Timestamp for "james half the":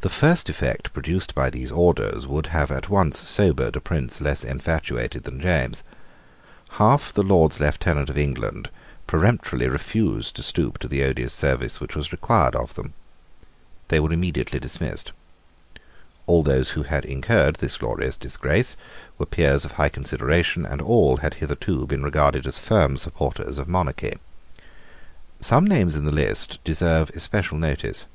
5.40-7.22